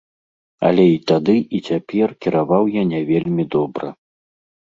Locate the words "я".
2.79-2.83